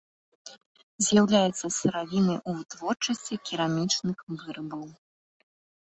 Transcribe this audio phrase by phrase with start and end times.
[1.07, 4.85] З'яўляецца сыравінай у вытворчасці керамічных вырабаў.